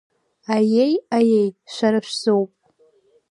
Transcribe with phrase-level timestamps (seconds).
[0.55, 2.51] Аиеи, аиеи, шәара шәзоуп!